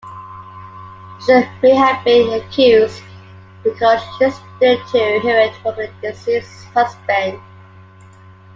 Bishop 1.27 1.47
may 1.61 1.75
have 1.75 2.03
been 2.03 2.33
accused 2.33 3.03
because 3.63 4.01
she 4.17 4.31
stood 4.31 4.79
to 4.87 5.13
inherit 5.17 5.53
from 5.57 5.75
her 5.75 5.93
deceased 6.01 6.65
husband. 6.73 7.39